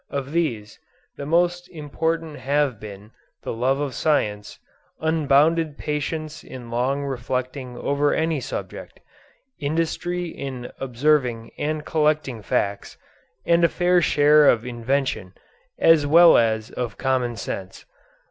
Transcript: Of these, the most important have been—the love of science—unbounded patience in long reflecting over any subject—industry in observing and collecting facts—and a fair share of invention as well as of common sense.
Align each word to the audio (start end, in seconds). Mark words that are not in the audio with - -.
Of 0.09 0.31
these, 0.31 0.79
the 1.15 1.27
most 1.27 1.69
important 1.69 2.39
have 2.39 2.79
been—the 2.79 3.53
love 3.53 3.79
of 3.79 3.93
science—unbounded 3.93 5.77
patience 5.77 6.43
in 6.43 6.71
long 6.71 7.03
reflecting 7.03 7.77
over 7.77 8.11
any 8.11 8.39
subject—industry 8.39 10.25
in 10.29 10.71
observing 10.79 11.51
and 11.59 11.85
collecting 11.85 12.41
facts—and 12.41 13.63
a 13.63 13.69
fair 13.69 14.01
share 14.01 14.49
of 14.49 14.65
invention 14.65 15.35
as 15.77 16.07
well 16.07 16.35
as 16.35 16.71
of 16.71 16.97
common 16.97 17.35
sense. 17.37 17.85